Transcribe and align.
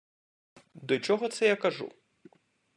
До 0.73 0.99
чого 0.99 1.27
це 1.27 1.47
я 1.47 1.55
кажу? 1.55 1.91